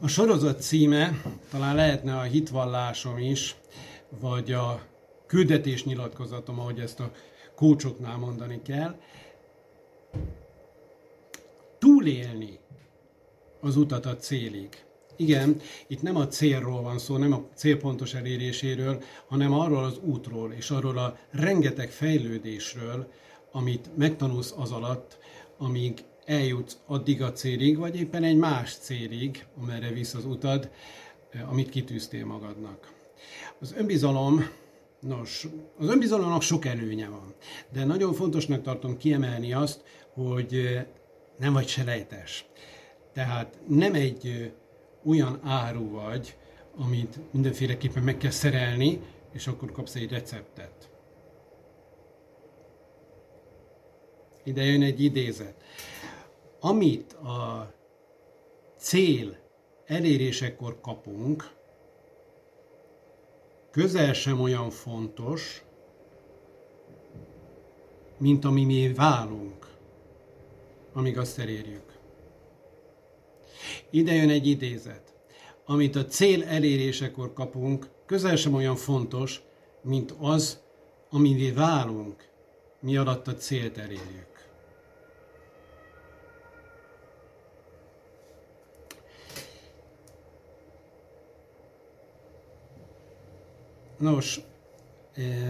[0.00, 3.56] A sorozat címe talán lehetne a hitvallásom is,
[4.20, 4.82] vagy a
[5.26, 7.10] küldetés nyilatkozatom, ahogy ezt a
[7.54, 9.00] kócsoknál mondani kell.
[11.78, 12.58] Túlélni
[13.60, 14.84] az utat a célig.
[15.16, 20.52] Igen, itt nem a célról van szó, nem a célpontos eléréséről, hanem arról az útról,
[20.52, 23.12] és arról a rengeteg fejlődésről,
[23.52, 25.18] amit megtanulsz az alatt,
[25.56, 30.70] amíg eljutsz addig a célig, vagy éppen egy más célig, amerre visz az utad,
[31.30, 32.92] eh, amit kitűztél magadnak.
[33.60, 34.48] Az önbizalom,
[35.00, 35.46] nos,
[35.78, 37.34] az önbizalomnak sok előnye van,
[37.72, 39.82] de nagyon fontosnak tartom kiemelni azt,
[40.12, 40.86] hogy eh,
[41.38, 42.46] nem vagy selejtes.
[43.12, 44.50] Tehát nem egy eh,
[45.04, 46.36] olyan áru vagy,
[46.76, 49.00] amit mindenféleképpen meg kell szerelni,
[49.32, 50.90] és akkor kapsz egy receptet.
[54.44, 55.54] Ide jön egy idézet.
[56.60, 57.72] Amit a
[58.76, 59.36] cél
[59.86, 61.50] elérésekor kapunk,
[63.70, 65.62] közel sem olyan fontos,
[68.18, 69.66] mint ami mi válunk,
[70.92, 71.98] amíg azt elérjük.
[73.90, 75.14] Ide jön egy idézet.
[75.64, 79.42] Amit a cél elérésekor kapunk, közel sem olyan fontos,
[79.82, 80.60] mint az,
[81.10, 82.28] amivé válunk,
[82.80, 84.37] mi alatt a célt elérjük.
[93.98, 94.40] Nos,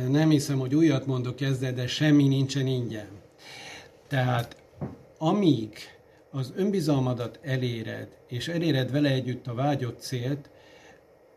[0.08, 3.08] nem hiszem, hogy újat mondok ezzel, de semmi nincsen ingyen.
[4.06, 4.56] Tehát
[5.18, 5.76] amíg
[6.30, 10.50] az önbizalmadat eléred, és eléred vele együtt a vágyott célt,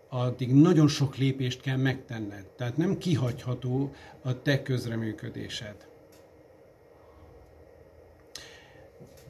[0.09, 2.45] addig nagyon sok lépést kell megtenned.
[2.45, 5.75] Tehát nem kihagyható a te közreműködésed.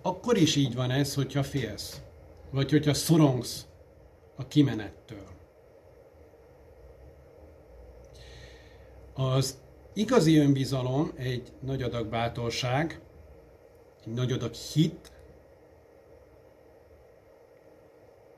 [0.01, 2.01] Akkor is így van ez, hogyha félsz,
[2.49, 3.65] vagy hogyha szorongsz
[4.35, 5.20] a kimenettől.
[9.29, 9.57] Az
[9.93, 12.99] igazi önbizalom egy nagy adag bátorság,
[14.05, 15.11] egy nagy adag hit,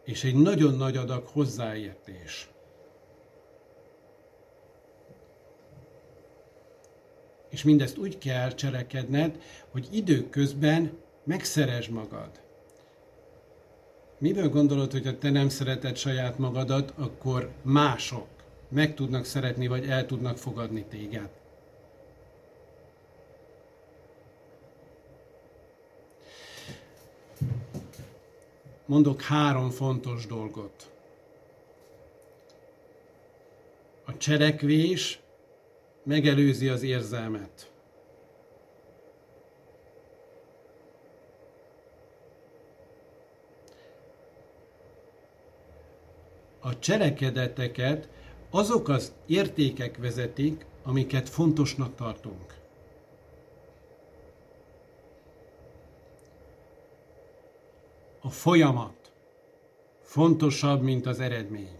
[0.04, 2.50] és egy nagyon nagy adag hozzáértés.
[7.50, 9.42] És mindezt úgy kell cselekedned,
[9.72, 12.30] hogy időközben megszeresd magad.
[14.18, 18.43] Miből gondolod, hogy ha te nem szereted saját magadat, akkor mások
[18.74, 21.30] meg tudnak szeretni, vagy el tudnak fogadni téged?
[28.86, 30.92] mondok három fontos dolgot.
[34.06, 35.20] A cselekvés
[36.04, 37.72] megelőzi az érzelmet.
[46.60, 48.10] A cselekedeteket
[48.56, 52.62] azok az értékek vezetik, amiket fontosnak tartunk.
[58.26, 59.12] a folyamat
[60.02, 61.78] fontosabb, mint az eredmény.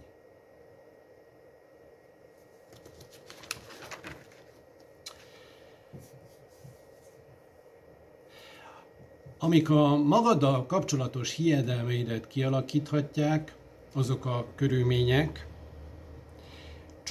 [9.38, 13.54] Amik a magaddal kapcsolatos hiedelmeidet kialakíthatják,
[13.92, 15.46] azok a körülmények,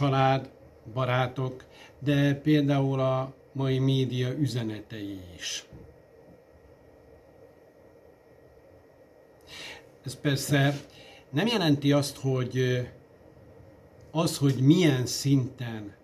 [0.03, 0.49] család,
[0.93, 1.63] barátok,
[1.99, 5.65] de például a mai média üzenetei is.
[10.05, 10.75] Ez persze
[11.29, 12.87] nem jelenti azt, hogy
[14.11, 15.95] az, hogy milyen szinten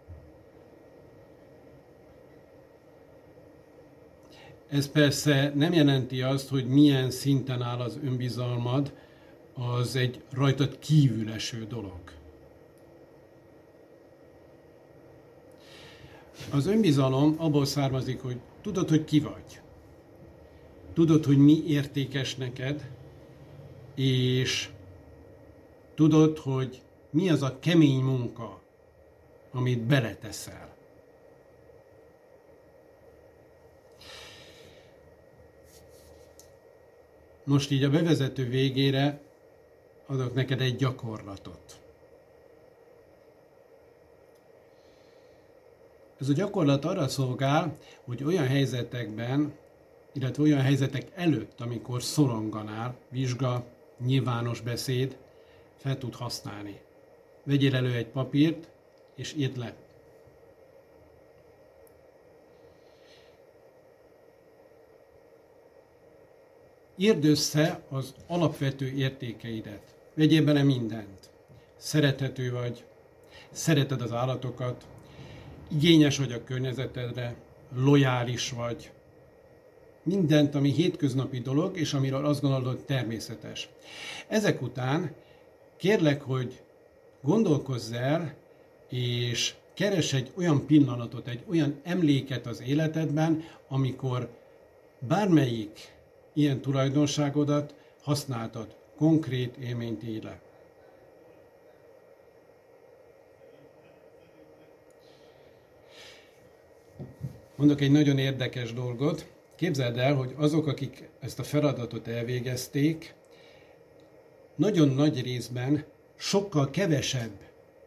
[4.69, 8.93] Ez persze nem jelenti azt, hogy milyen szinten áll az önbizalmad,
[9.53, 12.19] az egy rajtad kívül eső dolog.
[16.51, 19.61] Az önbizalom abból származik, hogy tudod, hogy ki vagy.
[20.93, 22.89] Tudod, hogy mi értékes neked,
[23.95, 24.69] és
[25.96, 28.61] tudod, hogy mi az a kemény munka,
[29.51, 30.75] amit beleteszel.
[37.43, 39.22] Most így a bevezető végére
[40.05, 41.78] adok neked egy gyakorlatot.
[46.19, 49.53] Ez a gyakorlat arra szolgál, hogy olyan helyzetekben,
[50.13, 53.66] illetve olyan helyzetek előtt, amikor szoronganál, vizsga,
[54.05, 55.17] nyilvános beszéd
[55.75, 56.79] fel tud használni.
[57.43, 58.69] Vegyél elő egy papírt,
[59.16, 59.73] és írd le.
[66.95, 69.95] Írd össze az alapvető értékeidet.
[70.13, 71.29] Vegyél bele mindent.
[71.77, 72.83] Szerethető vagy,
[73.51, 74.87] szereted az állatokat,
[75.71, 77.35] igényes vagy a környezetedre,
[77.75, 78.91] lojális vagy,
[80.03, 83.69] mindent, ami hétköznapi dolog, és amiről azt gondolod, hogy természetes.
[84.27, 85.16] Ezek után
[85.77, 86.61] kérlek, hogy
[87.21, 88.35] gondolkozz el,
[88.89, 94.29] és keres egy olyan pillanatot, egy olyan emléket az életedben, amikor
[95.07, 95.93] bármelyik
[96.33, 100.39] ilyen tulajdonságodat használtad, konkrét élményt éle.
[107.59, 109.28] Mondok egy nagyon érdekes dolgot.
[109.56, 113.14] Képzeld el, hogy azok, akik ezt a feladatot elvégezték,
[114.56, 115.85] nagyon nagy részben
[116.16, 117.32] sokkal kevesebb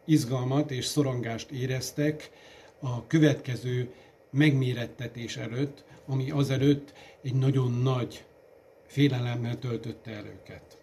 [0.05, 2.29] izgalmat és szorongást éreztek
[2.79, 3.93] a következő
[4.29, 8.23] megmérettetés előtt, ami azelőtt egy nagyon nagy
[8.87, 10.82] félelemmel töltötte el őket.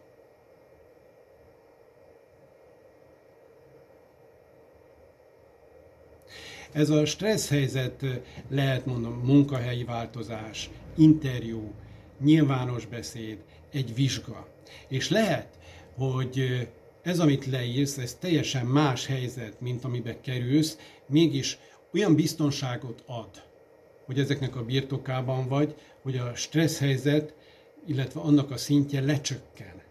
[6.72, 8.04] Ez a stressz helyzet
[8.48, 11.72] lehet mondom munkahelyi változás, interjú,
[12.20, 13.38] nyilvános beszéd,
[13.70, 14.48] egy vizsga.
[14.88, 15.58] És lehet,
[15.96, 16.68] hogy
[17.02, 21.58] ez, amit leírsz, ez teljesen más helyzet, mint amibe kerülsz, mégis
[21.92, 23.42] olyan biztonságot ad,
[24.06, 27.34] hogy ezeknek a birtokában vagy, hogy a stressz helyzet,
[27.86, 29.82] illetve annak a szintje lecsökken.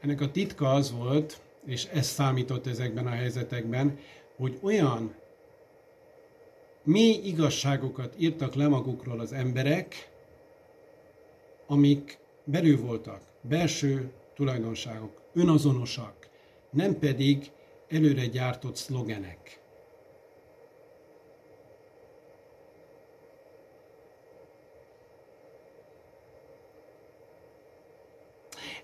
[0.00, 3.98] Ennek a titka az volt, és ez számított ezekben a helyzetekben,
[4.36, 5.14] hogy olyan
[6.82, 10.10] mély igazságokat írtak le magukról az emberek,
[11.66, 16.28] amik belül voltak, belső tulajdonságok, önazonosak,
[16.70, 17.50] nem pedig
[17.88, 19.60] előre gyártott szlogenek.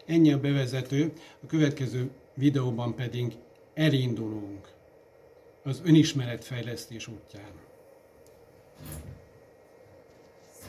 [0.06, 1.12] Ennyi a bevezető,
[1.43, 3.37] a következő videóban pedig
[3.75, 4.69] elindulunk
[5.62, 7.51] az önismeretfejlesztés útján.